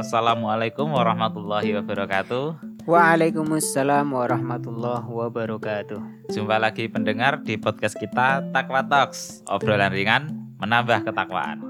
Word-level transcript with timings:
Assalamualaikum 0.00 0.96
warahmatullahi 0.96 1.76
wabarakatuh. 1.76 2.56
Waalaikumsalam 2.88 4.08
warahmatullahi 4.08 5.04
wabarakatuh. 5.04 6.32
Jumpa 6.32 6.56
lagi 6.56 6.88
pendengar 6.88 7.44
di 7.44 7.60
podcast 7.60 8.00
kita 8.00 8.48
Takwa 8.48 8.80
Talks, 8.80 9.44
obrolan 9.44 9.92
ringan 9.92 10.56
menambah 10.56 11.04
ketakwaan. 11.04 11.60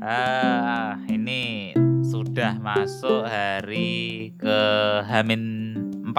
Ah, 0.00 0.96
ini 1.12 1.76
sudah 2.00 2.56
masuk 2.56 3.28
hari 3.28 4.32
ke 4.40 4.58
Hamin 5.04 5.76
4. 6.00 6.16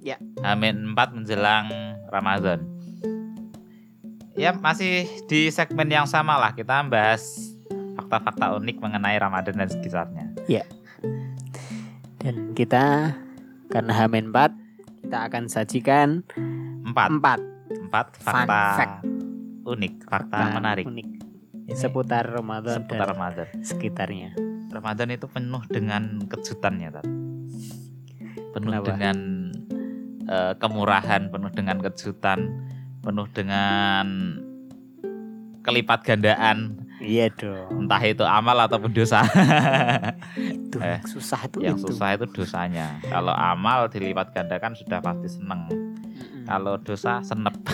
Ya. 0.00 0.16
Hamin 0.40 0.96
4 0.96 1.20
menjelang 1.20 1.68
Ramadan. 2.08 2.64
Ya, 4.32 4.56
masih 4.56 5.04
di 5.28 5.52
segmen 5.52 5.92
yang 5.92 6.08
sama 6.08 6.40
lah 6.40 6.56
kita 6.56 6.80
bahas 6.88 7.57
fakta-fakta 8.08 8.56
unik 8.56 8.80
mengenai 8.80 9.20
Ramadan 9.20 9.60
dan 9.60 9.68
sekitarnya. 9.68 10.32
Dan 12.18 12.56
kita 12.56 13.12
karena 13.68 13.92
Hamin 13.92 14.32
4 14.32 15.04
kita 15.04 15.18
akan 15.28 15.44
sajikan 15.46 16.24
Empat, 16.88 17.08
4 17.68 17.84
empat 17.88 18.06
Fun 18.16 18.32
fakta 18.32 18.62
fact. 18.80 18.96
unik, 19.68 19.94
fakta 20.08 20.38
menarik 20.56 20.88
unik 20.88 21.08
Ini 21.68 21.76
seputar 21.76 22.24
Ramadan 22.24 22.80
seputar 22.80 23.04
dan 23.04 23.12
Ramadan. 23.12 23.46
sekitarnya. 23.60 24.30
Ramadan 24.72 25.08
itu 25.12 25.28
penuh 25.28 25.60
dengan 25.68 26.24
kejutannya, 26.24 26.88
Tat. 26.88 27.04
Penuh 28.56 28.72
Kenapa? 28.72 28.88
dengan 28.88 29.16
eh, 30.24 30.52
kemurahan, 30.56 31.28
penuh 31.28 31.52
dengan 31.52 31.76
kejutan, 31.84 32.40
penuh 33.04 33.28
dengan 33.36 34.40
kelipat 35.60 36.08
gandaan, 36.08 36.87
Iya 36.98 37.30
dong. 37.30 37.86
entah 37.86 38.02
itu 38.02 38.26
amal 38.26 38.58
ataupun 38.58 38.90
dosa. 38.90 39.22
Itu 40.34 40.82
Eh, 40.82 40.98
susah 41.06 41.46
tuh 41.46 41.62
yang 41.62 41.78
itu. 41.78 41.86
susah 41.88 42.18
itu 42.18 42.26
dosanya. 42.26 42.98
Kalau 43.06 43.30
amal 43.30 43.86
dilipat 43.86 44.34
gandakan 44.34 44.74
sudah 44.74 44.98
pasti 44.98 45.30
seneng. 45.30 45.70
Mm-mm. 45.70 46.42
Kalau 46.44 46.74
dosa 46.76 47.22
senep. 47.22 47.54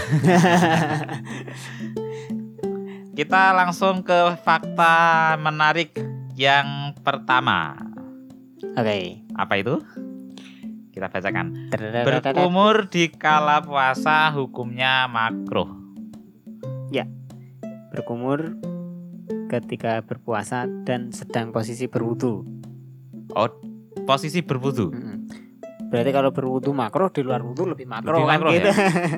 Kita 3.15 3.55
langsung 3.55 4.03
ke 4.03 4.35
fakta 4.43 4.95
menarik 5.39 5.95
yang 6.35 6.93
pertama. 7.01 7.79
Oke. 8.75 9.23
Apa 9.33 9.55
itu? 9.57 9.79
Kita 10.91 11.09
bacakan. 11.09 11.71
Berkumur 12.05 12.87
di 12.87 13.09
kala 13.09 13.63
puasa 13.63 14.31
hukumnya 14.31 15.07
makruh. 15.07 15.81
Berkumur 17.95 18.59
ketika 19.49 20.01
berpuasa 20.05 20.67
dan 20.87 21.13
sedang 21.15 21.51
posisi 21.51 21.87
berwudu. 21.87 22.45
Oh, 23.35 23.51
posisi 24.05 24.45
berwudu. 24.45 24.93
Mm-mm. 24.93 25.19
Berarti 25.89 26.11
kalau 26.11 26.31
berwudu 26.35 26.75
makro 26.75 27.07
di 27.15 27.23
luar 27.23 27.39
wudu 27.47 27.71
lebih 27.71 27.87
makro 27.87 28.19
Lebih 28.19 28.27
kan 28.27 28.33
makruh 28.35 28.53
gitu. 28.59 28.71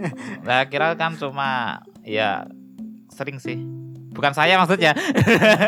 Nah, 0.48 0.60
kira 0.68 0.92
kan 0.98 1.16
cuma 1.16 1.80
ya 2.04 2.44
sering 3.08 3.40
sih. 3.40 3.56
Bukan 4.12 4.32
saya 4.32 4.56
maksudnya. 4.56 4.96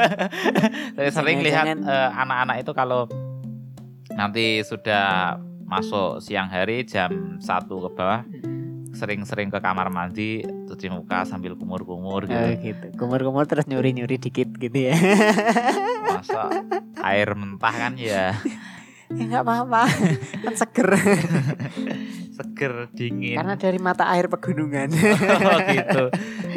Saya 0.96 1.10
sering 1.12 1.44
lihat 1.44 1.68
eh, 1.68 2.10
anak-anak 2.16 2.64
itu 2.64 2.72
kalau 2.72 3.04
nanti 4.16 4.64
sudah 4.64 5.36
masuk 5.68 6.24
siang 6.24 6.48
hari 6.48 6.80
jam 6.88 7.36
1 7.36 7.44
ke 7.68 7.90
bawah 7.92 8.24
sering-sering 8.98 9.48
ke 9.48 9.62
kamar 9.62 9.88
mandi 9.88 10.42
cuci 10.42 10.90
muka 10.90 11.22
sambil 11.22 11.54
kumur-kumur 11.54 12.26
Oh, 12.26 12.28
gitu. 12.28 12.74
gitu. 12.74 12.86
Kumur-kumur 12.98 13.46
terus 13.46 13.70
nyuri-nyuri 13.70 14.18
dikit 14.18 14.50
gitu 14.52 14.74
ya. 14.90 14.98
Masa 16.04 16.50
air 16.98 17.30
mentah 17.32 17.70
kan 17.72 17.94
ya 17.94 18.34
ya 19.08 19.22
nggak 19.24 19.40
apa-apa. 19.40 19.82
kan 20.44 20.52
seger. 20.52 20.88
seger 22.36 22.72
dingin. 22.92 23.40
Karena 23.40 23.54
dari 23.56 23.78
mata 23.80 24.04
air 24.10 24.26
pegunungan. 24.26 24.92
oh 24.92 25.58
gitu. 25.70 26.04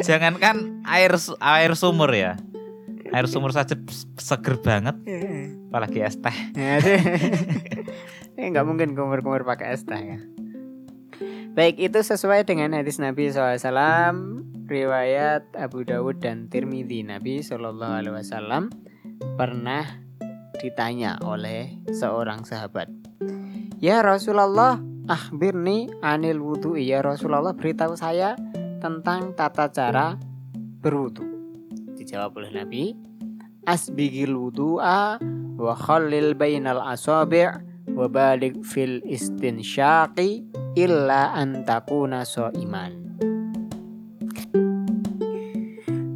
Jangankan 0.02 0.84
air 0.84 1.16
air 1.40 1.72
sumur 1.72 2.10
ya. 2.12 2.36
Air 3.12 3.28
sumur 3.28 3.52
saja 3.52 3.76
seger 4.16 4.56
banget, 4.60 4.96
apalagi 5.68 6.00
es 6.00 6.16
teh. 6.16 6.32
Ya 8.32 8.48
nggak 8.48 8.64
mungkin 8.64 8.96
kumur-kumur 8.96 9.44
pakai 9.44 9.76
es 9.76 9.84
teh 9.84 10.00
ya. 10.00 10.18
Baik 11.52 11.76
itu 11.84 12.00
sesuai 12.00 12.48
dengan 12.48 12.72
hadis 12.72 12.96
Nabi 12.96 13.28
SAW 13.28 13.60
riwayat 14.72 15.52
Abu 15.52 15.84
Dawud 15.84 16.24
dan 16.24 16.48
Tirmidzi. 16.48 17.04
Nabi 17.04 17.44
Wasallam 17.44 18.72
pernah 19.36 19.84
ditanya 20.56 21.20
oleh 21.20 21.76
seorang 21.92 22.48
sahabat 22.48 22.88
Ya 23.84 24.00
Rasulullah 24.00 24.80
akhbirni 25.12 25.92
anil 26.00 26.40
wudhu 26.40 26.80
Ya 26.80 27.04
Rasulullah 27.04 27.52
beritahu 27.52 28.00
saya 28.00 28.32
tentang 28.80 29.36
tata 29.36 29.68
cara 29.68 30.16
berwudu. 30.80 31.20
Dijawab 32.00 32.32
oleh 32.40 32.48
Nabi 32.48 32.96
Asbigil 33.68 34.32
wudu'a 34.32 35.20
wa 35.60 35.74
khallil 35.76 36.32
bainal 36.32 36.80
asabi' 36.80 37.46
wa 37.92 38.08
balik 38.08 38.56
fil 38.64 39.04
istinsyaqi 39.04 40.51
illa 40.72 41.36
an 41.36 41.64
takuna 41.68 42.24
iman. 42.52 42.92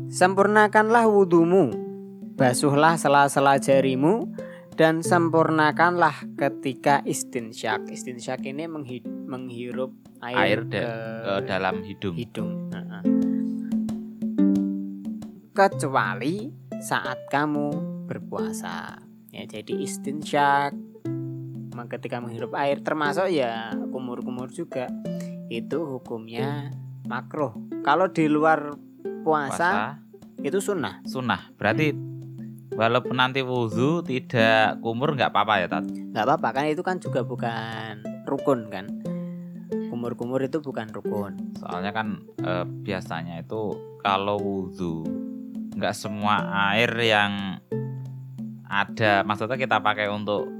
Sempurnakanlah 0.09 1.05
wudumu, 1.13 1.77
basuhlah 2.41 2.97
sela-sela 2.97 3.61
jarimu, 3.61 4.33
dan 4.73 5.05
sempurnakanlah 5.05 6.25
ketika 6.41 7.05
istinsyak. 7.05 7.85
Istinsyak 7.93 8.41
ini 8.49 8.65
menghi- 8.65 9.05
menghirup 9.05 9.93
Air 10.25 10.37
air, 10.37 10.61
da- 10.65 10.81
ke 10.81 10.89
Ke 11.21 11.35
dalam 11.45 11.77
hidung. 11.85 12.17
hidung. 12.17 12.53
Kecuali 15.57 16.53
saat 16.85 17.29
kamu 17.33 17.69
berpuasa. 18.09 19.01
Ya, 19.33 19.45
jadi 19.49 19.85
istinsyak 19.85 20.96
ketika 21.85 22.25
menghirup 22.25 22.57
air 22.57 22.81
termasuk 22.81 23.29
ya 23.29 23.77
kumur-kumur 23.93 24.49
juga 24.49 24.89
itu 25.53 25.79
hukumnya 25.85 26.73
makruh. 27.05 27.53
Kalau 27.85 28.09
di 28.11 28.27
luar 28.27 28.75
puasa, 29.23 29.53
Puasa 29.53 29.71
itu 30.43 30.59
sunnah. 30.59 31.05
sunnah. 31.07 31.53
Berarti 31.55 31.93
walaupun 32.75 33.17
nanti 33.21 33.45
wudhu 33.45 34.03
tidak 34.03 34.81
kumur 34.81 35.15
nggak 35.15 35.31
apa-apa 35.33 35.55
ya 35.61 35.67
tat. 35.71 35.85
nggak 35.87 36.25
apa-apa 36.25 36.49
kan 36.57 36.65
itu 36.67 36.83
kan 36.83 36.97
juga 36.99 37.21
bukan 37.23 38.03
rukun 38.27 38.73
kan. 38.73 38.89
Kumur-kumur 39.93 40.43
itu 40.43 40.59
bukan 40.65 40.91
rukun. 40.91 41.37
Soalnya 41.61 41.93
kan 41.95 42.27
eh, 42.43 42.65
biasanya 42.65 43.45
itu 43.45 43.77
kalau 44.03 44.41
wudhu 44.41 45.07
nggak 45.77 45.93
semua 45.93 46.41
air 46.73 46.89
yang 47.05 47.61
ada 48.67 49.23
maksudnya 49.23 49.61
kita 49.61 49.79
pakai 49.79 50.11
untuk 50.11 50.56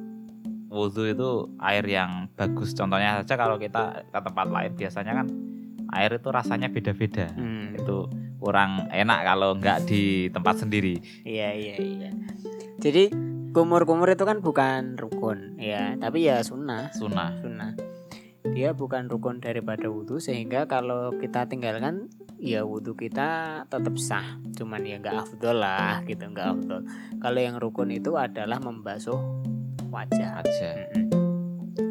wudhu 0.71 1.07
itu 1.07 1.29
air 1.63 1.85
yang 1.87 2.31
bagus. 2.35 2.75
Contohnya 2.75 3.23
saja 3.23 3.35
kalau 3.39 3.57
kita 3.57 4.07
ke 4.11 4.19
tempat 4.19 4.47
lain 4.51 4.73
biasanya 4.75 5.13
kan 5.23 5.27
air 5.95 6.11
itu 6.19 6.29
rasanya 6.31 6.69
beda-beda. 6.71 7.31
Hmm, 7.35 7.79
Itu 7.79 8.11
kurang 8.37 8.91
enak 8.93 9.21
kalau 9.25 9.57
nggak 9.57 9.87
di 9.89 10.29
tempat 10.31 10.67
sendiri. 10.67 10.99
Iya 11.25 11.51
iya 11.55 11.77
iya. 11.79 12.11
Jadi 12.77 13.11
kumur-kumur 13.57 14.13
itu 14.13 14.29
kan 14.29 14.45
bukan 14.45 15.01
rukun 15.01 15.57
ya, 15.57 15.97
tapi 15.97 16.29
ya 16.29 16.45
sunnah. 16.45 16.93
Sunnah. 16.93 17.33
sunnah 17.41 17.73
dia 18.53 18.71
bukan 18.71 19.11
rukun 19.11 19.43
daripada 19.43 19.91
wudhu 19.91 20.23
sehingga 20.23 20.71
kalau 20.71 21.11
kita 21.19 21.51
tinggalkan 21.51 22.07
ya 22.39 22.63
wudhu 22.63 22.95
kita 22.95 23.63
tetap 23.67 23.95
sah 23.99 24.39
cuman 24.55 24.87
ya 24.87 24.97
nggak 25.03 25.17
afdol 25.27 25.57
lah 25.59 26.05
gitu 26.07 26.31
nggak 26.31 26.47
afdol 26.55 26.81
kalau 27.19 27.41
yang 27.43 27.57
rukun 27.59 27.91
itu 27.91 28.15
adalah 28.15 28.63
membasuh 28.63 29.19
wajah. 29.97 30.45
Aja. 30.45 30.71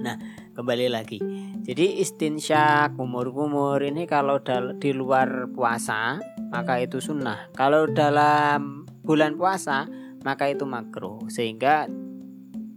Nah 0.06 0.16
kembali 0.54 0.88
lagi. 0.94 1.18
Jadi 1.66 1.98
istinsyak 1.98 2.94
kumur-kumur 2.94 3.82
ini 3.82 4.06
kalau 4.06 4.38
dal- 4.38 4.78
di 4.78 4.94
luar 4.94 5.50
puasa 5.50 6.22
maka 6.54 6.78
itu 6.78 7.02
sunnah. 7.02 7.50
Kalau 7.58 7.90
dalam 7.90 8.86
bulan 9.02 9.34
puasa 9.34 9.90
maka 10.22 10.46
itu 10.46 10.70
makruh. 10.70 11.26
Sehingga 11.28 11.90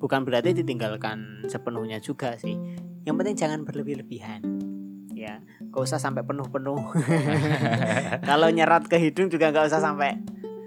bukan 0.01 0.25
berarti 0.25 0.57
ditinggalkan 0.57 1.45
sepenuhnya 1.45 2.01
juga 2.01 2.41
sih. 2.41 2.57
Yang 3.05 3.15
penting 3.21 3.37
jangan 3.37 3.61
berlebih-lebihan. 3.69 4.41
Ya 5.13 5.45
gak 5.69 5.83
usah 5.85 6.01
sampai 6.01 6.25
penuh-penuh. 6.25 6.81
Kalau 8.29 8.49
nyerat 8.49 8.89
ke 8.89 8.97
hidung 8.97 9.29
juga 9.29 9.53
nggak 9.53 9.69
usah 9.69 9.83
sampai 9.83 10.17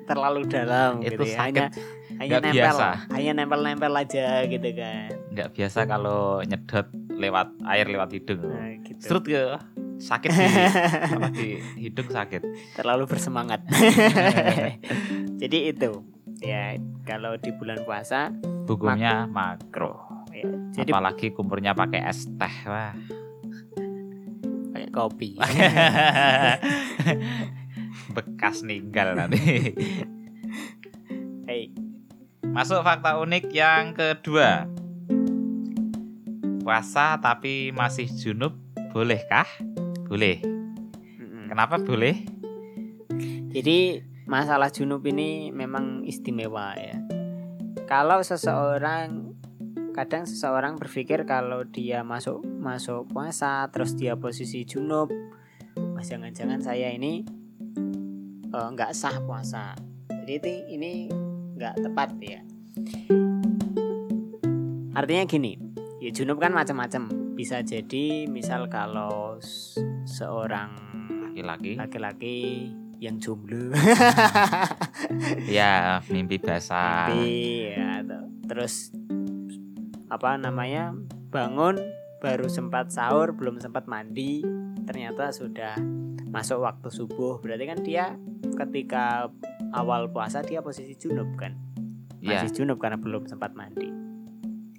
terlalu 0.05 0.43
dalam 0.45 0.99
Itu 0.99 1.23
gitu 1.23 1.23
ya. 1.23 1.37
sakit. 1.39 1.41
hanya 1.47 1.65
hanya 2.21 2.37
Nggak 2.37 2.43
nempel 2.45 2.61
biasa. 2.69 2.87
hanya 3.09 3.31
nempel-nempel 3.33 3.93
aja 3.97 4.25
gitu 4.45 4.69
kan 4.71 5.09
nggak 5.31 5.49
biasa 5.51 5.79
kalau 5.83 6.21
nyedot 6.41 6.87
lewat 7.11 7.47
air 7.65 7.85
lewat 7.87 8.09
hidung. 8.11 8.41
nah, 8.43 8.77
gitu. 8.79 9.01
Serut 9.01 9.23
ke 9.23 9.57
sakit 9.97 10.29
di 10.29 10.45
apa 11.11 11.27
di 11.35 11.47
hidung 11.79 12.05
sakit. 12.07 12.41
terlalu 12.73 13.03
bersemangat 13.05 13.65
jadi 15.41 15.57
itu 15.69 16.05
Ya, 16.41 16.73
kalau 17.01 17.37
di 17.37 17.53
bulan 17.53 17.81
puasa 17.81 18.33
Hukumnya 18.65 19.25
makro. 19.25 20.25
ya, 20.29 20.41
jadi 20.73 20.89
Apalagi 20.89 21.29
kumpurnya 21.29 21.73
pakai 21.73 22.01
es 22.01 22.25
teh. 22.31 22.55
Wah. 22.65 22.97
kayak 24.71 24.89
kopi. 24.89 25.37
Bekas 28.11 28.63
ninggal 28.63 29.13
nanti. 29.13 29.69
Hei, 31.45 31.69
Masuk 32.51 32.83
fakta 32.83 33.15
unik 33.15 33.47
yang 33.55 33.95
kedua. 33.95 34.67
Puasa 36.59 37.15
tapi 37.23 37.71
masih 37.71 38.11
junub 38.11 38.59
bolehkah? 38.91 39.47
Boleh. 40.11 40.43
Kenapa 41.47 41.79
boleh? 41.79 42.27
Jadi 43.55 44.03
masalah 44.27 44.67
junub 44.67 44.99
ini 45.07 45.55
memang 45.55 46.03
istimewa 46.03 46.75
ya. 46.75 46.99
Kalau 47.87 48.19
seseorang 48.19 49.31
kadang 49.95 50.27
seseorang 50.27 50.75
berpikir 50.75 51.23
kalau 51.23 51.63
dia 51.63 52.03
masuk 52.03 52.43
masuk 52.43 53.07
puasa 53.15 53.63
terus 53.71 53.95
dia 53.95 54.19
posisi 54.19 54.67
junub, 54.67 55.07
wah 55.95 56.03
jangan-jangan 56.03 56.59
saya 56.59 56.91
ini 56.91 57.23
eh, 58.51 58.67
nggak 58.75 58.91
sah 58.91 59.23
puasa. 59.23 59.71
Jadi 60.27 60.67
ini 60.67 61.07
nggak 61.61 61.77
tepat 61.77 62.09
ya. 62.17 62.41
Artinya 64.91 65.23
gini, 65.29 65.53
ya 66.01 66.09
junub 66.09 66.41
kan 66.41 66.57
macam-macam. 66.57 67.35
Bisa 67.37 67.61
jadi 67.61 68.25
misal 68.25 68.65
kalau 68.65 69.37
seorang 70.03 70.73
Laki-laki. 71.31 71.77
laki-laki 71.79 72.37
yang 72.97 73.17
jomblo 73.17 73.71
Ya, 75.47 76.03
mimpi 76.11 76.37
basah. 76.37 77.07
Mimpi, 77.13 77.71
ya, 77.71 78.01
tuh. 78.03 78.25
terus 78.45 78.91
apa 80.11 80.35
namanya 80.35 80.91
bangun 81.31 81.79
baru 82.19 82.51
sempat 82.51 82.91
sahur 82.91 83.31
belum 83.31 83.63
sempat 83.63 83.87
mandi 83.87 84.43
ternyata 84.83 85.31
sudah 85.31 85.79
masuk 86.27 86.61
waktu 86.61 86.91
subuh 86.91 87.39
berarti 87.39 87.63
kan 87.63 87.79
dia 87.79 88.05
ketika 88.59 89.31
awal 89.71 90.11
puasa 90.11 90.43
dia 90.43 90.59
posisi 90.59 90.93
junub 90.95 91.35
kan? 91.35 91.55
Ya, 92.21 92.37
masih 92.43 92.53
junub 92.53 92.77
karena 92.77 93.01
belum 93.01 93.25
sempat 93.25 93.57
mandi. 93.57 93.89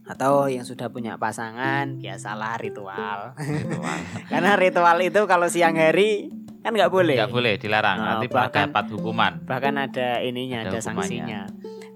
Atau 0.07 0.47
yang 0.51 0.67
sudah 0.67 0.91
punya 0.91 1.17
pasangan 1.17 1.99
biasalah 1.99 2.59
ritual. 2.61 3.35
Ritual. 3.39 3.99
karena 4.33 4.53
ritual 4.59 4.99
itu 5.03 5.21
kalau 5.27 5.47
siang 5.49 5.75
hari 5.75 6.31
kan 6.63 6.75
nggak 6.75 6.93
boleh. 6.93 7.19
Nggak 7.19 7.33
boleh 7.35 7.53
dilarang. 7.59 7.99
Nah, 7.99 8.07
Nanti 8.19 8.27
bahkan- 8.31 8.71
dapat 8.71 8.87
hukuman. 8.95 9.33
bahkan 9.47 9.75
ada 9.79 10.23
ininya 10.23 10.67
Ada 10.69 10.79
ada, 10.79 10.81
sanksinya. 10.83 11.41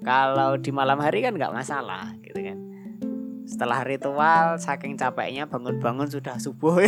Kalau 0.03 0.59
di 0.59 0.71
malam 0.71 0.99
hari 1.03 1.23
kan 1.23 1.35
nggak 1.35 1.55
masalah 1.55 2.15
gitu 2.23 2.39
kan. 2.43 2.59
Setelah 3.47 3.87
ritual 3.87 4.59
saking 4.59 4.99
capeknya 4.99 5.47
bangun-bangun 5.47 6.11
sudah 6.11 6.39
subuh. 6.39 6.83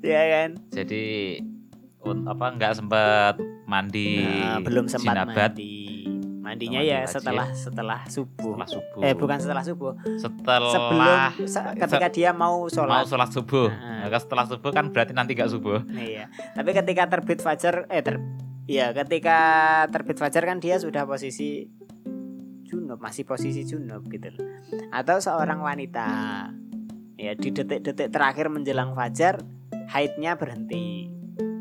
Ya 0.00 0.22
kan? 0.32 0.50
Jadi 0.72 1.36
apa 2.04 2.46
nggak 2.56 2.72
sempat 2.80 3.36
mandi 3.70 4.18
Nah, 4.18 4.58
belum 4.58 4.90
sempat 4.90 5.14
jinabat 5.14 5.52
mandi 5.54 5.74
mandinya 6.40 6.80
Mandi 6.80 6.90
ya 6.90 7.00
wajib. 7.00 7.14
setelah 7.14 7.48
setelah 7.54 8.00
subuh 8.04 8.54
setelah 8.56 8.66
subuh. 8.66 9.00
eh 9.00 9.14
bukan 9.14 9.38
setelah 9.38 9.62
subuh 9.62 9.92
setelah 10.16 10.72
sebelum 10.72 11.16
se- 11.46 11.74
ketika 11.78 12.06
dia 12.10 12.30
mau 12.32 12.58
mau 12.58 12.66
sholat 12.66 13.06
sholat 13.06 13.30
subuh. 13.30 13.68
Nah. 13.70 14.02
Maka 14.02 14.18
setelah 14.18 14.44
subuh 14.44 14.70
kan 14.70 14.90
berarti 14.90 15.12
nanti 15.12 15.32
nggak 15.32 15.46
subuh. 15.48 15.78
iya 15.94 16.26
tapi 16.52 16.74
ketika 16.74 17.06
terbit 17.08 17.38
fajar 17.38 17.86
eh 17.86 18.02
ter 18.02 18.18
Iya, 18.64 18.94
ketika 18.94 19.38
terbit 19.90 20.14
fajar 20.14 20.46
kan 20.46 20.58
dia 20.58 20.78
sudah 20.78 21.02
posisi 21.02 21.66
junub, 22.62 23.02
masih 23.02 23.26
posisi 23.26 23.66
junub 23.66 24.06
gitu. 24.06 24.30
Atau 24.90 25.18
seorang 25.18 25.58
wanita 25.58 26.06
ya 27.16 27.34
di 27.34 27.50
detik-detik 27.50 28.08
terakhir 28.08 28.46
menjelang 28.46 28.94
fajar 28.94 29.42
haidnya 29.90 30.38
berhenti. 30.38 31.10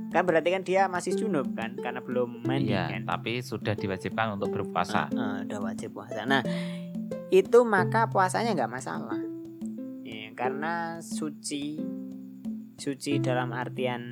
Kan 0.10 0.26
berarti 0.26 0.50
kan 0.50 0.66
dia 0.66 0.90
masih 0.90 1.14
junub 1.14 1.54
kan 1.54 1.78
karena 1.78 2.02
belum 2.02 2.42
mandi 2.42 2.74
Iya, 2.74 2.90
kan. 2.90 3.06
tapi 3.06 3.46
sudah 3.46 3.78
diwajibkan 3.78 4.42
untuk 4.42 4.50
berpuasa. 4.50 5.06
Eh, 5.14 5.38
udah 5.46 5.60
wajib 5.62 5.94
puasa. 5.94 6.26
Nah, 6.26 6.42
itu 7.30 7.60
maka 7.62 8.10
puasanya 8.10 8.58
nggak 8.58 8.74
masalah. 8.74 9.22
Ya, 10.02 10.34
karena 10.34 10.98
suci 10.98 11.78
suci 12.80 13.22
dalam 13.22 13.54
artian 13.54 14.10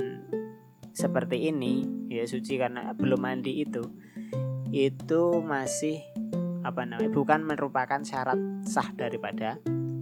seperti 0.93 1.49
ini, 1.49 1.81
ya 2.13 2.29
suci 2.29 2.61
karena 2.61 2.93
belum 2.93 3.17
mandi 3.17 3.63
itu 3.65 3.81
itu 4.69 5.39
masih 5.41 6.03
apa 6.67 6.83
namanya? 6.83 7.07
bukan 7.15 7.47
merupakan 7.47 8.03
syarat 8.03 8.37
sah 8.67 8.91
daripada 8.93 9.57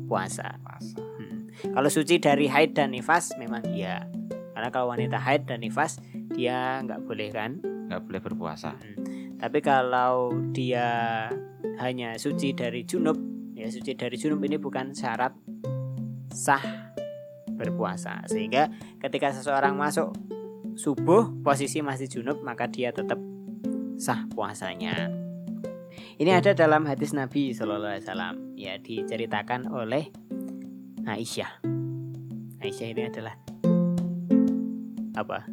puasa. 0.10 0.58
Puasa. 0.60 0.98
Hmm. 0.98 1.48
Kalau 1.72 1.90
suci 1.94 2.18
dari 2.18 2.50
haid 2.50 2.74
dan 2.74 2.92
nifas 2.92 3.38
memang 3.38 3.64
iya. 3.72 4.10
Karena 4.56 4.72
kalau 4.72 4.96
wanita 4.96 5.20
haid 5.20 5.52
dan 5.52 5.60
nifas 5.60 6.00
dia 6.32 6.80
nggak 6.80 7.04
boleh 7.04 7.30
kan 7.30 7.60
Nggak 7.92 8.02
boleh 8.08 8.22
berpuasa. 8.24 8.72
tapi 9.36 9.60
kalau 9.60 10.32
dia 10.56 11.28
hanya 11.78 12.16
suci 12.16 12.56
dari 12.56 12.88
junub, 12.88 13.20
ya 13.52 13.68
suci 13.68 13.94
dari 13.94 14.16
junub 14.16 14.40
ini 14.42 14.56
bukan 14.56 14.96
syarat 14.96 15.36
sah 16.32 16.64
berpuasa. 17.52 18.24
Sehingga 18.32 18.72
ketika 19.04 19.36
seseorang 19.36 19.76
masuk 19.76 20.16
subuh 20.80 21.30
posisi 21.44 21.84
masih 21.84 22.08
junub, 22.08 22.40
maka 22.42 22.72
dia 22.72 22.96
tetap 22.96 23.20
sah 24.00 24.24
puasanya. 24.32 25.12
Ini 26.16 26.32
ada 26.32 26.56
dalam 26.56 26.88
hadis 26.88 27.12
Nabi 27.12 27.52
Shallallahu 27.52 27.92
Alaihi 27.92 28.06
Wasallam, 28.08 28.36
ya 28.56 28.80
diceritakan 28.80 29.68
oleh 29.68 30.12
Aisyah. 31.04 31.60
Aisyah 32.64 32.88
ini 32.88 33.04
adalah 33.12 33.36
apa? 35.16 35.48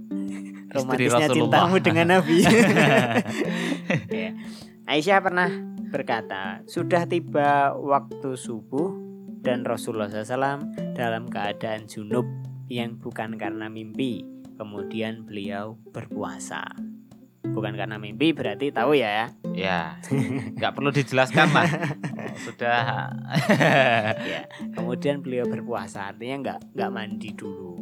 Romantisnya 0.72 1.28
Rasulullah. 1.28 1.68
cintamu 1.68 1.76
dengan 1.78 2.06
Nabi. 2.18 2.36
Ya. 4.08 4.32
Aisyah 4.88 5.20
pernah 5.20 5.50
berkata, 5.92 6.64
sudah 6.64 7.04
tiba 7.04 7.76
waktu 7.76 8.34
subuh 8.34 8.96
dan 9.44 9.66
Rasulullah 9.68 10.08
SAW 10.08 10.64
dalam 10.96 11.28
keadaan 11.28 11.84
junub 11.90 12.24
yang 12.72 12.96
bukan 12.96 13.36
karena 13.36 13.68
mimpi. 13.68 14.24
Kemudian 14.56 15.26
beliau 15.26 15.76
berpuasa. 15.90 16.62
Bukan 17.42 17.74
karena 17.74 17.98
mimpi 17.98 18.30
berarti 18.30 18.70
tahu 18.70 18.94
ya. 18.94 19.34
Ya, 19.52 19.98
nggak 20.56 20.72
perlu 20.72 20.94
dijelaskan 20.94 21.48
lah. 21.52 21.68
Oh, 22.32 22.38
sudah. 22.48 23.12
ya. 24.24 24.48
Kemudian 24.72 25.20
beliau 25.20 25.44
berpuasa 25.44 26.14
artinya 26.14 26.36
nggak 26.38 26.58
nggak 26.72 26.90
mandi 26.94 27.34
dulu. 27.34 27.81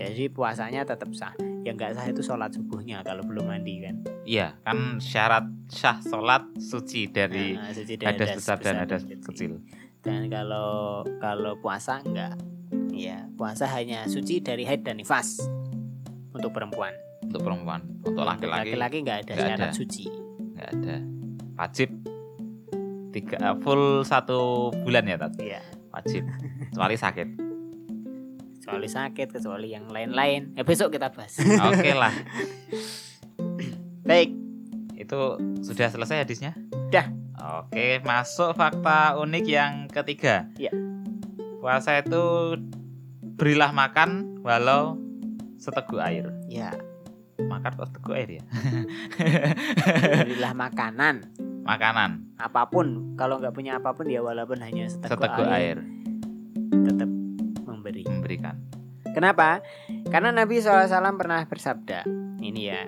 Jadi 0.00 0.32
puasanya 0.32 0.80
tetap 0.88 1.12
sah. 1.12 1.36
Yang 1.60 1.74
nggak 1.76 1.90
sah 1.92 2.06
itu 2.08 2.22
sholat 2.24 2.50
subuhnya 2.56 3.04
kalau 3.04 3.20
belum 3.20 3.52
mandi 3.52 3.84
kan. 3.84 4.00
Iya, 4.24 4.56
kan 4.64 4.96
syarat 4.96 5.44
syah 5.68 6.00
sholat 6.00 6.48
suci 6.56 7.12
dari 7.12 7.52
Nah, 7.52 7.68
suci 7.76 8.00
dari 8.00 8.08
hadas 8.08 8.32
besar 8.32 8.56
dan 8.64 8.80
hadas 8.80 9.04
kecil. 9.04 9.60
Dan 10.00 10.32
kalau 10.32 11.04
kalau 11.20 11.52
puasa 11.60 12.00
enggak. 12.00 12.32
Ya, 12.90 13.28
puasa 13.36 13.68
hanya 13.68 14.08
suci 14.08 14.40
dari 14.40 14.64
haid 14.64 14.84
dan 14.84 14.96
nifas 14.96 15.36
untuk 16.32 16.52
perempuan. 16.52 16.92
Untuk 17.20 17.44
perempuan, 17.44 17.84
untuk 18.00 18.24
laki-laki 18.24 18.72
laki-laki 18.72 18.96
enggak 19.04 19.18
ada 19.28 19.32
nggak 19.36 19.46
syarat 19.46 19.68
ada. 19.68 19.76
suci. 19.76 20.04
nggak 20.56 20.68
ada. 20.74 20.96
Wajib 21.60 21.90
tiga 23.10 23.38
full 23.60 24.06
satu 24.06 24.70
bulan 24.86 25.04
ya 25.04 25.18
tat 25.18 25.34
Iya. 25.36 25.60
wajib 25.90 26.22
kecuali 26.70 26.94
sakit 26.94 27.28
Kecuali 28.70 28.86
sakit, 28.88 29.28
kecuali 29.32 29.68
yang 29.68 29.86
lain-lain. 29.86 30.54
Ya 30.54 30.62
besok 30.62 30.94
kita 30.94 31.10
bahas. 31.10 31.34
oke 31.42 31.90
lah 31.92 32.14
Baik, 34.06 34.30
itu 34.94 35.18
sudah 35.60 35.86
selesai 35.86 36.22
hadisnya 36.22 36.54
Dah. 36.88 37.06
oke 37.60 37.98
masuk 38.02 38.52
fakta 38.52 39.14
unik 39.16 39.44
yang 39.44 39.72
ketiga 39.86 40.46
Iya. 40.54 40.70
puasa 41.58 41.98
itu 41.98 42.54
berilah 43.36 43.70
makan 43.70 44.38
walau 44.40 44.98
seteguk 45.56 45.98
air 45.98 46.28
ya, 46.46 46.72
makan 47.38 47.70
kok 47.72 47.88
seteguk 47.88 48.14
air 48.14 48.30
ya 48.38 48.44
berilah 50.24 50.52
makanan 50.52 51.28
makanan 51.60 52.10
apa 52.36 52.66
pun. 52.66 53.14
Kalau 53.14 53.36
nggak 53.36 53.52
punya 53.52 53.76
apa 53.76 53.92
pun 53.92 54.04
ya 54.04 54.20
walaupun 54.20 54.58
hanya 54.60 54.88
seteguk, 54.88 55.20
seteguk 55.20 55.44
air, 55.46 55.76
air 55.76 55.99
memberikan 58.30 58.54
Kenapa? 59.10 59.58
Karena 60.06 60.30
Nabi 60.30 60.62
SAW 60.62 61.18
pernah 61.18 61.42
bersabda 61.42 62.06
Ini 62.38 62.62
ya 62.62 62.86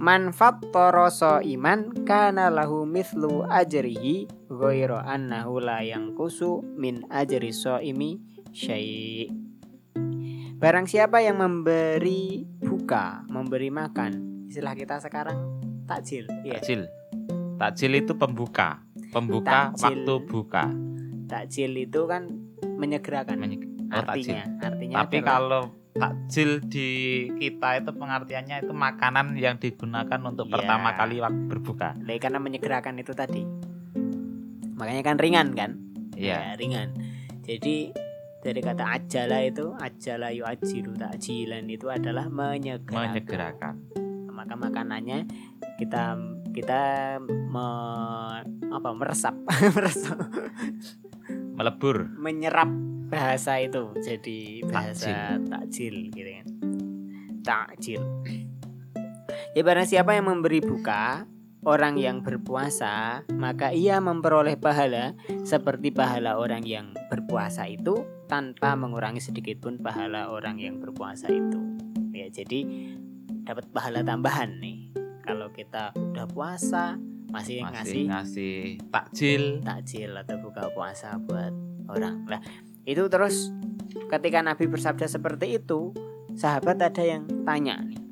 Man 0.00 0.36
fattoroso 0.36 1.40
iman 1.40 2.04
Kana 2.04 2.52
lahu 2.52 2.84
mithlu 2.84 3.48
ajrihi 3.48 4.28
Ghoiro 4.52 5.00
annahu 5.00 5.56
la 5.64 5.80
kusu 6.12 6.60
Min 6.76 7.08
ajri 7.08 7.48
so'imi 7.48 8.20
syai' 8.52 9.32
Barang 10.60 10.84
siapa 10.84 11.24
yang 11.24 11.40
memberi 11.40 12.44
buka 12.60 13.24
Memberi 13.32 13.72
makan 13.72 14.44
Istilah 14.52 14.74
kita 14.76 14.98
sekarang 15.00 15.62
takjil. 15.86 16.26
Iya. 16.42 16.58
Takjil. 16.58 16.82
Takjil 17.54 17.92
itu 18.02 18.18
pembuka. 18.18 18.82
Pembuka 19.14 19.70
Takjil. 19.74 20.02
waktu 20.02 20.14
buka. 20.26 20.64
Takjil 21.30 21.72
itu 21.86 22.10
kan 22.10 22.34
menyegerakan. 22.66 23.38
Menye- 23.90 23.98
oh, 23.98 24.06
artinya, 24.06 24.44
artinya 24.62 24.96
Tapi 24.96 25.16
adalah- 25.16 25.26
kalau 25.28 25.62
takjil 25.90 26.50
di 26.62 26.88
kita 27.34 27.68
itu 27.76 27.90
pengertiannya 27.90 28.56
itu 28.60 28.72
makanan 28.72 29.34
yang 29.34 29.58
digunakan 29.58 30.20
untuk 30.22 30.46
Iya. 30.46 30.54
pertama 30.54 30.94
kali 30.94 31.18
waktu 31.18 31.42
berbuka. 31.44 31.98
Lah, 31.98 32.16
karena 32.16 32.38
menyegerakan 32.38 32.94
itu 32.96 33.12
tadi. 33.12 33.42
Makanya 34.74 35.02
kan 35.04 35.16
ringan 35.18 35.48
kan? 35.52 35.70
Iya. 36.14 36.38
Ya, 36.40 36.50
ringan. 36.54 36.94
Jadi 37.42 37.90
dari 38.40 38.60
kata 38.60 38.84
ajala 38.94 39.42
itu 39.42 39.74
ajala 39.74 40.30
yu 40.30 40.46
ajilu 40.46 40.94
takjilan 40.94 41.66
itu 41.66 41.90
adalah 41.90 42.30
menyegerakan. 42.30 43.10
Menyegerakan. 43.10 43.74
Maka 44.30 44.54
makanannya 44.56 45.28
kita 45.76 46.16
kita 46.50 46.80
me, 47.20 47.66
apa 48.70 48.88
meresap 48.90 49.36
meresap 49.76 50.16
Melebur. 51.52 52.08
menyerap 52.16 52.70
bahasa 53.10 53.58
itu 53.58 53.90
jadi 54.06 54.38
bahasa 54.70 55.36
takjil. 55.42 55.94
gitu 56.14 56.30
kan. 56.30 56.46
Takjil. 57.42 58.02
Ya 59.52 59.62
barang 59.66 59.86
siapa 59.86 60.14
yang 60.14 60.30
memberi 60.30 60.62
buka 60.62 61.26
orang 61.66 61.98
yang 61.98 62.22
berpuasa 62.22 63.26
maka 63.36 63.74
ia 63.74 63.98
memperoleh 64.00 64.56
pahala 64.56 65.12
seperti 65.42 65.90
pahala 65.90 66.38
orang 66.38 66.62
yang 66.64 66.94
berpuasa 67.10 67.66
itu 67.68 68.00
tanpa 68.30 68.78
mengurangi 68.78 69.18
sedikit 69.18 69.58
pun 69.60 69.82
pahala 69.82 70.30
orang 70.30 70.62
yang 70.62 70.78
berpuasa 70.78 71.26
itu. 71.28 71.58
Ya 72.14 72.30
jadi 72.30 72.62
dapat 73.42 73.66
pahala 73.74 74.06
tambahan 74.06 74.62
nih. 74.62 74.94
Kalau 75.26 75.50
kita 75.50 75.90
udah 75.94 76.26
puasa 76.30 76.94
masih, 77.30 77.62
Masih 77.62 77.74
ngasih 77.74 78.02
ngasih 78.10 78.56
takjil. 78.90 79.44
takjil 79.62 80.10
atau 80.14 80.36
buka 80.42 80.70
puasa 80.74 81.14
buat 81.22 81.54
orang. 81.86 82.26
Lah, 82.26 82.42
itu 82.90 83.06
terus 83.06 83.54
ketika 84.10 84.42
Nabi 84.42 84.66
bersabda 84.66 85.06
seperti 85.06 85.62
itu, 85.62 85.94
sahabat 86.34 86.82
ada 86.82 87.02
yang 87.06 87.22
tanya 87.46 87.78
nih. 87.78 88.02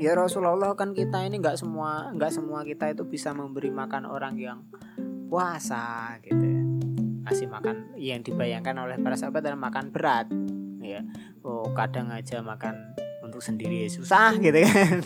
Ya 0.00 0.16
Rasulullah 0.18 0.74
kan 0.74 0.96
kita 0.96 1.22
ini 1.22 1.38
nggak 1.38 1.60
semua 1.60 2.10
nggak 2.16 2.32
semua 2.32 2.64
kita 2.64 2.90
itu 2.90 3.04
bisa 3.06 3.30
memberi 3.36 3.70
makan 3.70 4.08
orang 4.08 4.34
yang 4.40 4.64
puasa 5.28 6.16
gitu 6.24 6.40
ya. 6.40 6.62
Kasih 7.28 7.46
makan 7.46 7.94
yang 8.00 8.24
dibayangkan 8.24 8.74
oleh 8.82 8.98
para 8.98 9.14
sahabat 9.14 9.46
adalah 9.46 9.68
makan 9.68 9.94
berat 9.94 10.26
ya. 10.82 11.04
Oh, 11.44 11.70
kadang 11.76 12.10
aja 12.10 12.42
makan 12.42 12.96
untuk 13.22 13.38
sendiri 13.44 13.86
susah 13.86 14.34
gitu 14.40 14.58
kan. 14.64 14.98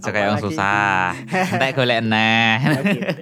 Aja 0.00 0.08
kayak 0.08 0.26
yang 0.32 0.40
susah. 0.40 1.12
Entek 1.52 1.76
golek. 1.76 2.00
Nah, 2.00 2.56
gitu. 2.80 3.12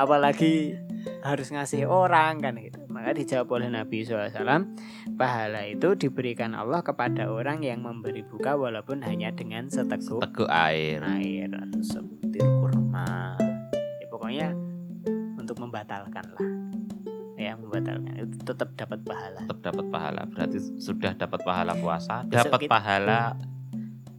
Apalagi 0.00 0.78
harus 1.24 1.48
ngasih 1.52 1.88
orang 1.88 2.40
kan 2.40 2.56
gitu. 2.60 2.83
Maka 3.04 3.20
dijawab 3.20 3.52
oleh 3.52 3.68
Nabi 3.68 4.00
SAW 4.00 4.64
Pahala 5.12 5.68
itu 5.68 5.92
diberikan 5.92 6.56
Allah 6.56 6.80
kepada 6.80 7.28
orang 7.28 7.60
yang 7.60 7.84
memberi 7.84 8.24
buka 8.24 8.56
Walaupun 8.56 9.04
hanya 9.04 9.28
dengan 9.28 9.68
seteguk 9.68 10.24
Teguk 10.24 10.48
air. 10.48 11.04
air 11.04 11.52
Atau 11.52 11.84
sebutir 11.84 12.40
kurma. 12.40 13.36
Ya 14.00 14.06
pokoknya 14.08 14.48
untuk 15.36 15.60
membatalkan 15.60 16.24
lah. 16.32 16.48
Ya 17.36 17.52
membatalkan. 17.52 18.24
Itu 18.24 18.40
tetap 18.40 18.72
dapat 18.72 19.04
pahala. 19.04 19.40
Tetap 19.44 19.60
dapat 19.60 19.86
pahala. 19.92 20.22
Berarti 20.24 20.58
sudah 20.80 21.12
dapat 21.12 21.44
pahala 21.44 21.76
puasa, 21.76 22.24
Besok 22.24 22.48
dapat 22.48 22.60
kita- 22.64 22.72
pahala 22.72 23.20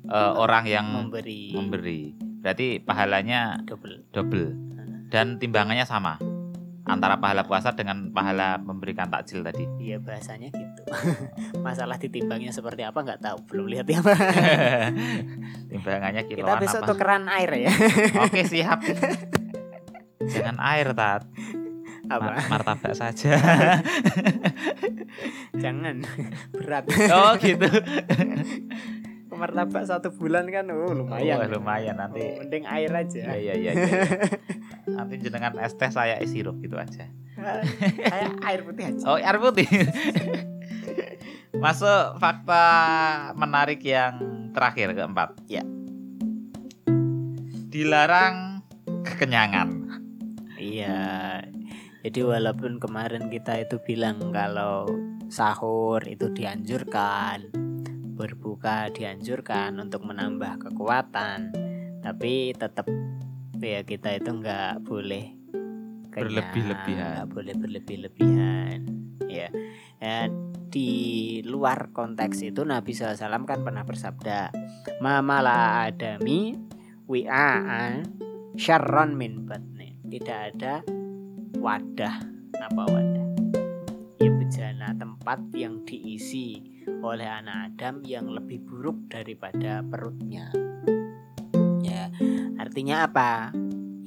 eh, 0.06 0.32
orang 0.38 0.66
yang 0.70 0.86
Memberi. 0.86 1.58
memberi. 1.58 2.02
Berarti 2.46 2.78
pahalanya 2.78 3.66
double. 3.66 4.06
double. 4.14 4.54
Dan 5.10 5.42
timbangannya 5.42 5.90
sama 5.90 6.22
antara 6.86 7.18
pahala 7.18 7.42
puasa 7.42 7.74
dengan 7.74 8.10
pahala 8.10 8.58
memberikan 8.58 9.06
takjil 9.06 9.42
tadi. 9.42 9.66
Iya 9.78 9.98
bahasanya 9.98 10.50
gitu 10.50 10.82
Masalah 11.66 11.96
ditimbangnya 11.96 12.50
seperti 12.50 12.82
apa 12.82 12.96
nggak 12.96 13.20
tahu 13.20 13.38
Belum 13.50 13.66
lihat 13.68 13.86
ya 13.86 14.00
Pak 14.00 14.14
Timbangannya 15.74 16.22
Kita 16.24 16.46
kiloan 16.46 16.58
besok 16.62 16.82
apa? 16.82 16.88
tukeran 16.88 17.24
air 17.26 17.50
ya 17.58 17.70
Oke 18.22 18.42
siap. 18.46 18.80
Jangan 20.22 20.58
air 20.60 20.88
tat, 20.94 21.22
Apa? 22.06 22.24
Mar- 22.24 22.46
martabak 22.50 22.94
saja. 22.94 23.34
Jangan 25.58 26.02
berat. 26.52 26.84
oh 27.12 27.34
gitu. 27.38 27.68
Martabak 29.36 29.84
satu 29.86 30.10
bulan 30.16 30.48
kan, 30.50 30.68
oh 30.72 30.92
lumayan. 30.92 31.44
Oh, 31.44 31.60
lumayan 31.60 31.96
nanti. 32.00 32.24
Oh, 32.24 32.44
mending 32.44 32.66
air 32.66 32.92
aja. 32.92 33.22
Iya 33.36 33.54
iya 33.54 33.54
iya. 33.56 33.72
iya. 33.74 34.04
Nanti 34.90 35.16
jenengan 35.22 35.54
es 35.60 35.76
teh 35.76 35.92
saya 35.92 36.18
isi 36.24 36.42
sirup 36.42 36.58
gitu 36.64 36.80
aja. 36.80 37.06
Kayak 38.12 38.34
air 38.42 38.62
putih 38.64 38.84
aja. 38.92 39.04
Oh 39.06 39.18
air 39.20 39.38
putih. 39.38 39.68
Masuk 41.64 42.20
fakta 42.20 42.66
menarik 43.36 43.80
yang 43.84 44.50
terakhir 44.52 44.96
keempat. 44.96 45.36
Ya. 45.48 45.64
Dilarang 47.72 48.64
kekenyangan. 49.04 49.70
Iya. 50.60 51.44
Jadi 52.06 52.22
walaupun 52.22 52.78
kemarin 52.78 53.34
kita 53.34 53.66
itu 53.66 53.82
bilang 53.82 54.30
kalau 54.30 54.86
sahur 55.26 56.06
itu 56.06 56.30
dianjurkan, 56.30 57.50
berbuka 58.16 58.90
dianjurkan 58.96 59.76
untuk 59.78 60.08
menambah 60.08 60.72
kekuatan, 60.72 61.52
tapi 62.00 62.56
tetap 62.56 62.88
ya 63.60 63.84
kita 63.84 64.16
itu 64.16 64.32
nggak 64.32 64.88
boleh 64.88 65.36
Berlebih-lebihan. 66.16 67.12
nggak 67.12 67.30
boleh 67.36 67.54
berlebih-lebihan, 67.60 68.80
ya. 69.28 69.52
Ya, 70.00 70.32
di 70.72 70.92
luar 71.44 71.92
konteks 71.92 72.40
itu 72.40 72.64
Nabi 72.64 72.96
SAW 72.96 73.44
kan 73.44 73.60
pernah 73.68 73.84
bersabda, 73.84 74.56
"Mamala 75.04 75.92
adami 75.92 76.56
wi'a'an 77.12 78.08
syarron 78.56 79.20
min 79.20 79.44
batni." 79.44 80.00
Tidak 80.08 80.40
ada 80.56 80.80
wadah 81.60 82.16
apa 82.56 82.84
wadah 82.88 83.25
bejana 84.56 84.96
tempat 84.96 85.52
yang 85.52 85.84
diisi 85.84 86.64
oleh 87.04 87.28
anak 87.28 87.76
Adam 87.76 88.00
yang 88.08 88.32
lebih 88.32 88.64
buruk 88.64 89.12
daripada 89.12 89.84
perutnya. 89.84 90.48
Ya 91.84 92.08
artinya 92.56 93.04
apa? 93.04 93.52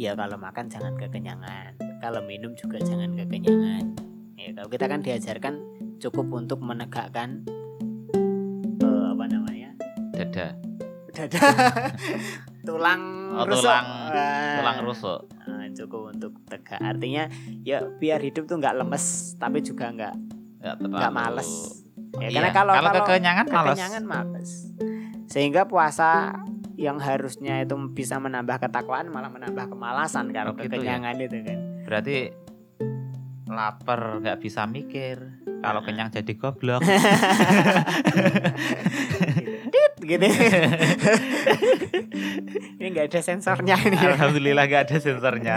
Ya 0.01 0.17
kalau 0.17 0.41
makan 0.41 0.73
jangan 0.73 0.97
kekenyangan 0.97 1.77
kalau 2.01 2.25
minum 2.25 2.57
juga 2.57 2.81
jangan 2.81 3.13
kekenyangan. 3.13 3.93
Ya 4.41 4.57
kalau 4.57 4.73
kita 4.73 4.89
kan 4.89 5.05
diajarkan 5.05 5.55
cukup 6.01 6.33
untuk 6.33 6.65
menegakkan 6.65 7.45
eh, 8.81 9.05
apa 9.05 9.25
namanya? 9.29 9.77
Dada. 10.17 10.57
dada. 11.13 11.41
Tulang 12.65 13.03
Oh, 13.37 13.45
rusuk. 13.45 13.69
tulang- 13.69 13.93
Wah. 14.17 14.57
Tulang 14.65 14.79
rusuk. 14.81 15.21
Nah, 15.45 15.69
cukup 15.77 16.17
untuk 16.17 16.33
tegak. 16.49 16.81
Artinya 16.81 17.29
ya 17.61 17.85
biar 17.85 18.25
hidup 18.25 18.49
tuh 18.49 18.57
nggak 18.57 18.81
lemes 18.81 19.37
tapi 19.37 19.61
juga 19.61 19.93
nggak 19.93 20.17
Nggak 20.71 20.77
nggak 20.83 21.01
terlalu- 21.09 21.17
males 21.17 21.51
ya, 22.15 22.27
Iya, 22.27 22.37
karena 22.37 22.51
kalau 22.53 22.73
kalau 22.75 22.93
kekenyangan 22.99 23.47
males. 23.47 23.69
kekenyangan 23.71 24.05
males 24.05 24.51
sehingga 25.27 25.63
puasa 25.65 26.37
yang 26.75 26.97
harusnya 26.99 27.61
itu 27.61 27.75
bisa 27.91 28.17
menambah 28.17 28.61
ketakwaan 28.61 29.09
malah 29.09 29.29
menambah 29.29 29.67
kemalasan 29.67 30.31
kalau 30.31 30.53
Oh, 30.53 30.57
gitu 30.57 30.69
ya? 30.69 30.79
kekenyangan 30.79 31.15
itu 31.19 31.39
kan 31.43 31.59
Berarti 31.83 32.17
lapar 33.47 34.01
nggak 34.19 34.39
bisa 34.39 34.63
mikir. 34.65 35.17
Kalau 35.59 35.81
Nah. 35.81 35.83
kenyang 35.83 36.13
jadi 36.13 36.33
goblok. 36.35 36.85
Dit, 39.67 39.95
gitu 40.01 40.25
ini 42.79 42.87
nggak 42.89 43.09
ada 43.09 43.21
sensornya 43.21 43.75
ini 43.81 43.97
Alhamdulillah 43.97 44.65
nggak 44.65 44.83
ada 44.85 44.97
sensornya. 44.99 45.57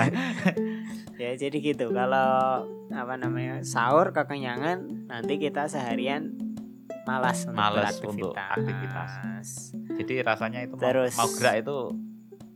Ya 1.21 1.37
jadi 1.37 1.53
gitu 1.53 1.93
kalau 1.93 2.65
apa 2.89 3.13
namanya 3.15 3.61
sahur 3.61 4.09
kekenyangan 4.09 5.05
nanti 5.05 5.37
kita 5.37 5.65
seharian 5.65 6.33
malas 7.03 7.45
untuk 7.45 7.55
Malas 7.55 7.97
beraktivitas. 7.97 8.13
untuk 8.13 8.33
aktivitas. 8.37 9.11
Jadi 9.91 10.13
rasanya 10.21 10.59
itu 10.61 10.73
mau- 10.73 10.81
Terus- 10.81 11.13
mau 11.15 11.29
gerak 11.31 11.55
itu 11.59 11.77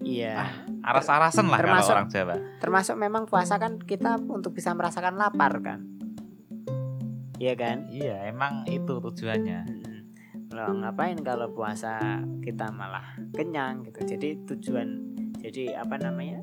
iya 0.02 0.50
aras-arasan 0.82 1.46
lah 1.46 1.58
kalau 1.58 1.66
Termasuk- 1.72 1.94
orang 1.94 2.08
Jawa. 2.10 2.36
termasuk 2.60 2.96
memang 2.96 3.24
puasa 3.26 3.58
kan 3.58 3.78
kita 3.80 4.18
untuk 4.20 4.52
bisa 4.52 4.70
merasakan 4.72 5.14
lapar 5.16 5.62
kan 5.62 5.82
Iya 7.36 7.54
kan 7.54 7.78
Iya, 7.86 8.26
emang 8.26 8.64
itu 8.64 8.96
tujuannya. 8.96 9.60
Mm-mm. 9.68 10.00
Loh, 10.50 10.72
ngapain 10.74 11.20
kalau 11.20 11.52
puasa 11.52 12.00
kita 12.40 12.72
malah 12.72 13.04
kenyang 13.30 13.84
gitu 13.84 14.08
jadi 14.08 14.40
tujuan 14.46 14.88
jadi 15.36 15.76
apa 15.78 16.00
namanya 16.00 16.40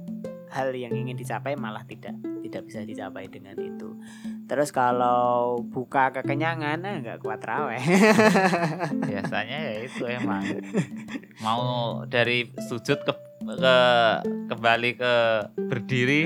hal 0.52 0.68
yang 0.76 0.92
ingin 0.92 1.16
dicapai 1.16 1.56
malah 1.56 1.82
tidak 1.88 2.12
tidak 2.44 2.62
bisa 2.68 2.84
dicapai 2.84 3.24
dengan 3.32 3.56
itu 3.56 3.96
terus 4.44 4.68
kalau 4.68 5.64
buka 5.64 6.12
kekenyangan 6.12 6.84
eh, 6.84 6.96
nggak 7.00 7.18
kuat 7.24 7.40
raweh 7.40 7.80
Biasanya 9.08 9.58
ya 9.72 9.74
itu 9.88 10.04
emang 10.04 10.44
mau 11.40 12.04
dari 12.04 12.52
sujud 12.68 13.00
ke 13.00 13.12
ke 13.42 13.76
kembali 14.52 14.90
ke 15.00 15.14
berdiri 15.56 16.22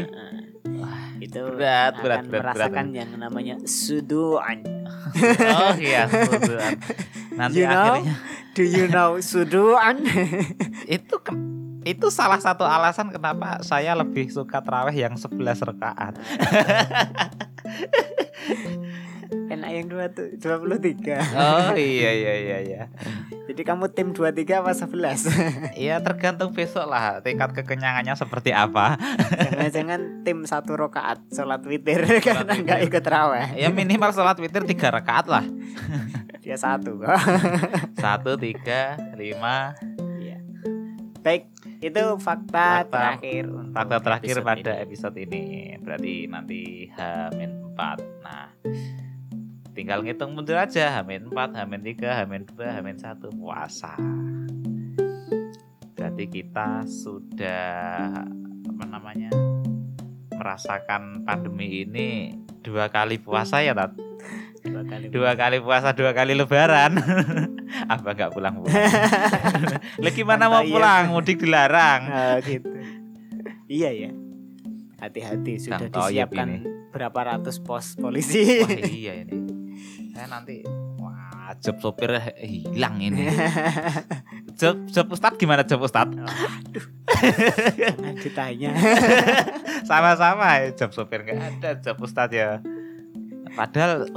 itu 1.16 1.40
berat, 1.48 1.96
berat, 1.96 1.96
akan 1.96 2.04
berat, 2.04 2.22
berat. 2.28 2.44
merasakan 2.44 2.86
yang 2.92 3.10
namanya 3.16 3.56
suduan. 3.64 4.60
oh 5.56 5.74
iya 5.80 6.04
suduan. 6.12 6.76
nanti 7.40 7.64
You 7.64 7.72
know? 7.72 7.96
akhirnya 7.96 8.16
Do 8.56 8.64
you 8.64 8.88
know 8.88 9.20
suduan? 9.20 10.00
itu 10.96 11.16
itu 11.86 12.10
salah 12.10 12.36
satu 12.36 12.66
alasan 12.66 13.08
kenapa 13.08 13.62
saya 13.62 13.94
lebih 13.94 14.26
suka 14.26 14.58
terawih 14.58 15.06
yang 15.06 15.14
11 15.14 15.38
rakaat 15.62 16.18
Enak 19.26 19.70
yang 19.74 19.86
dua 19.90 20.06
tuh 20.06 20.38
23. 20.38 21.18
oh 21.34 21.74
iya 21.74 22.10
iya 22.14 22.34
iya 22.36 22.58
iya 22.62 22.82
Jadi 23.46 23.62
kamu 23.62 23.90
tim 23.90 24.10
23 24.10 24.62
apa 24.62 24.70
11? 24.70 24.94
Iya 25.86 25.98
tergantung 25.98 26.54
besok 26.54 26.86
lah 26.86 27.18
tingkat 27.22 27.50
kekenyangannya 27.52 28.14
seperti 28.14 28.50
apa 28.50 28.94
Jangan-jangan 29.30 30.22
tim 30.22 30.46
satu 30.46 30.78
rokaat 30.78 31.22
sholat 31.30 31.62
witir 31.66 32.06
karena 32.22 32.54
nggak 32.54 32.80
ikut 32.86 33.02
raweh. 33.02 33.54
ya 33.58 33.70
minimal 33.70 34.10
sholat 34.10 34.38
witir 34.38 34.62
tiga 34.62 34.94
rakaat 34.94 35.26
lah 35.26 35.44
Dia 36.38 36.54
satu 36.54 37.02
kok. 37.02 37.10
satu 37.98 38.38
tiga 38.38 38.94
lima 39.18 39.74
Iya. 40.22 40.38
Baik, 41.18 41.50
itu 41.86 42.02
fakta, 42.16 42.82
Fakta- 42.82 42.90
terakhir. 42.90 43.44
untuk 43.46 43.72
fakta 43.72 43.96
terakhir 43.98 44.34
episode 44.34 44.46
pada 44.46 44.72
ini. 44.72 44.82
episode 44.82 45.16
ini 45.18 45.44
berarti 45.78 46.12
nanti 46.26 46.60
Hamin 46.90 47.50
4 47.72 48.22
nah 48.22 48.46
tinggal 49.70 50.00
ngitung 50.00 50.32
mundur 50.32 50.56
aja 50.56 50.88
Hamin 50.94 51.28
4 51.28 51.52
Hamin 51.54 51.80
3 51.82 52.18
Hamin 52.18 52.42
2 52.46 52.76
Hamin 52.76 52.96
1 52.96 53.16
puasa 53.32 53.92
berarti 55.92 56.24
kita 56.26 56.84
sudah 56.84 58.12
apa 58.66 58.84
namanya 58.84 59.30
merasakan 60.32 61.22
pandemi 61.22 61.82
ini 61.82 62.08
dua 62.60 62.88
kali 62.88 63.16
puasa 63.16 63.60
ya 63.60 63.72
Tat 63.72 63.96
Dua 64.60 64.82
kali. 64.82 65.06
dua 65.08 65.32
kali 65.32 65.58
puasa 65.58 65.92
dua 65.92 66.10
kali 66.10 66.34
lebaran 66.34 66.98
apa 67.94 68.08
nggak 68.12 68.30
pulang 68.34 68.54
pulang 68.58 68.74
lagi 70.04 70.22
mana 70.22 70.50
mau 70.50 70.62
iya. 70.62 70.70
pulang 70.72 71.02
mudik 71.12 71.38
dilarang 71.38 72.00
Ah, 72.06 72.36
gitu. 72.46 72.66
Iya 73.66 73.90
ya. 73.90 74.10
Hati-hati 74.96 75.58
sudah 75.58 75.90
Kang 75.90 76.08
disiapkan 76.08 76.46
ini. 76.48 76.60
berapa 76.88 77.20
ratus 77.20 77.60
pos 77.60 77.94
polisi. 77.94 78.62
Wah 78.62 78.72
iya 78.86 79.12
ini. 79.20 79.36
Saya 80.14 80.30
nanti 80.30 80.62
wah 80.96 81.52
job 81.60 81.76
sopir 81.78 82.14
hilang 82.40 83.02
ini. 83.02 83.26
Job 84.56 84.88
job 84.88 85.06
ustad 85.12 85.36
gimana 85.36 85.66
job 85.68 85.84
ustad? 85.84 86.08
Jangan 87.76 88.14
ditanya. 88.16 88.70
Sama-sama 89.84 90.64
ya 90.64 90.72
job 90.72 90.90
sopir 90.94 91.26
nggak 91.26 91.60
ada 91.60 91.70
job 91.82 92.00
ustad 92.00 92.32
ya. 92.32 92.62
Padahal 93.52 94.08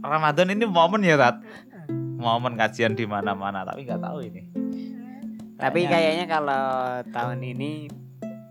Ramadan 0.00 0.52
ini 0.52 0.64
momen 0.68 1.00
ya 1.00 1.16
tat. 1.16 1.40
Momen 2.20 2.54
kajian 2.54 2.92
di 2.92 3.04
mana-mana 3.04 3.64
tapi 3.64 3.82
nggak 3.82 3.98
tahu 3.98 4.18
ini. 4.22 4.42
Tapi 5.56 5.80
Kayaknya- 5.82 5.90
kayaknya 5.90 6.26
kalau 6.26 6.64
tahun 7.10 7.38
ini 7.42 7.72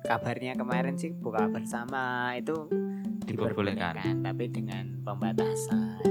kabarnya 0.03 0.53
kemarin 0.55 0.93
sih 0.95 1.09
buka 1.11 1.45
bersama 1.47 2.33
itu 2.33 2.65
Diperbolehkan. 3.23 4.21
tapi 4.21 4.49
dengan 4.49 5.01
pembatasan. 5.01 6.01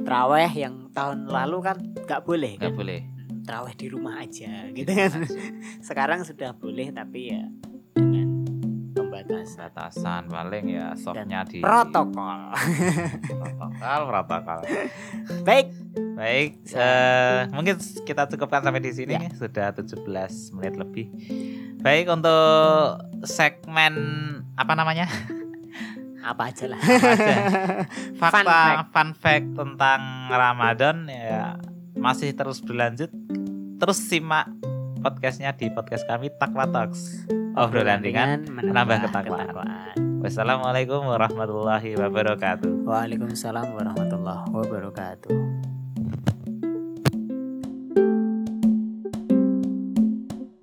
Traweh 0.00 0.52
yang 0.52 0.90
tahun 0.90 1.26
lalu 1.26 1.58
kan 1.60 1.76
nggak 1.80 2.22
boleh 2.22 2.54
nggak 2.56 2.70
kan? 2.70 2.78
boleh. 2.78 3.00
Traweh 3.44 3.74
di 3.74 3.86
rumah 3.88 4.20
aja 4.20 4.70
gitu 4.70 4.88
kan. 4.88 5.10
Sekarang 5.88 6.22
sudah 6.22 6.54
boleh 6.54 6.90
tapi 6.90 7.30
ya 7.30 7.42
pembatasan. 9.24 9.58
Batasan 9.66 10.22
paling 10.28 10.64
ya 10.68 10.86
softnya 10.94 11.40
di 11.42 11.58
Protokol. 11.58 12.40
protokol 13.26 14.00
protokol. 14.06 14.60
Baik, 15.42 15.66
Baik, 16.14 16.50
eh, 16.70 17.50
mungkin 17.50 17.74
kita 18.04 18.28
cukupkan 18.28 18.62
sampai 18.62 18.78
di 18.78 18.92
sini 18.92 19.14
Ya. 19.14 19.26
sudah 19.34 19.72
17 19.72 20.04
menit 20.52 20.74
lebih. 20.74 21.06
Baik 21.80 22.06
untuk 22.08 22.96
segmen 23.24 23.94
apa 24.54 24.72
namanya? 24.72 25.10
apa 26.24 26.48
aja 26.48 26.64
lah. 26.66 26.80
Apa 26.80 27.08
aja? 27.10 27.36
Fun 28.16 28.30
Fakta 28.32 28.48
fact. 28.48 28.88
fun 28.90 29.10
fact 29.12 29.46
tentang 29.52 30.00
Ramadan 30.26 31.04
ya 31.04 31.60
masih 31.94 32.32
terus 32.32 32.58
berlanjut. 32.58 33.12
Terus 33.76 33.98
simak 34.00 34.48
podcastnya 35.04 35.52
di 35.52 35.68
podcast 35.68 36.08
kami 36.08 36.32
Takwa 36.40 36.64
Talks. 36.64 37.28
Obrolan 37.60 38.00
ringan. 38.00 38.48
menambah 38.48 39.04
ketakwaan. 39.04 39.52
Wassalamualaikum 40.24 41.04
warahmatullahi 41.04 41.92
wabarakatuh. 42.00 42.88
Waalaikumsalam 42.88 43.76
warahmatullahi 43.76 44.48
wabarakatuh. 44.48 45.53